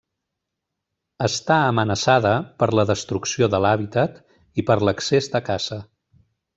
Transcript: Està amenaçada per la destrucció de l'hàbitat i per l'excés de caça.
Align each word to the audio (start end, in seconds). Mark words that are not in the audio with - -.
Està 1.25 1.57
amenaçada 1.73 2.33
per 2.63 2.71
la 2.79 2.87
destrucció 2.93 3.53
de 3.57 3.63
l'hàbitat 3.67 4.19
i 4.63 4.69
per 4.71 4.83
l'excés 4.89 5.35
de 5.37 5.47
caça. 5.53 5.83